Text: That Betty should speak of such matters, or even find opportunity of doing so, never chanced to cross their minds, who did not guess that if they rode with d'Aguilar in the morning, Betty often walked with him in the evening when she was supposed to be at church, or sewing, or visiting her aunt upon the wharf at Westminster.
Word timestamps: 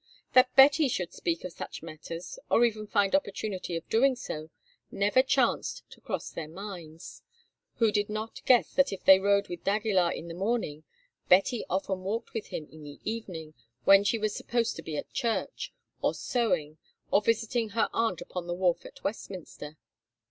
That 0.33 0.55
Betty 0.55 0.87
should 0.87 1.13
speak 1.13 1.43
of 1.43 1.51
such 1.53 1.83
matters, 1.83 2.39
or 2.49 2.65
even 2.65 2.87
find 2.87 3.13
opportunity 3.13 3.75
of 3.75 3.87
doing 3.87 4.15
so, 4.15 4.49
never 4.89 5.21
chanced 5.21 5.83
to 5.91 6.01
cross 6.01 6.31
their 6.31 6.47
minds, 6.47 7.21
who 7.75 7.91
did 7.91 8.09
not 8.09 8.43
guess 8.47 8.73
that 8.73 8.91
if 8.91 9.03
they 9.05 9.19
rode 9.19 9.47
with 9.47 9.63
d'Aguilar 9.63 10.11
in 10.13 10.27
the 10.27 10.33
morning, 10.33 10.85
Betty 11.29 11.63
often 11.69 11.99
walked 12.01 12.33
with 12.33 12.47
him 12.47 12.67
in 12.71 12.81
the 12.83 12.99
evening 13.03 13.53
when 13.83 14.03
she 14.03 14.17
was 14.17 14.33
supposed 14.35 14.75
to 14.77 14.81
be 14.81 14.97
at 14.97 15.13
church, 15.13 15.71
or 16.01 16.15
sewing, 16.15 16.79
or 17.11 17.21
visiting 17.21 17.69
her 17.69 17.87
aunt 17.93 18.21
upon 18.21 18.47
the 18.47 18.55
wharf 18.55 18.83
at 18.87 19.03
Westminster. 19.03 19.77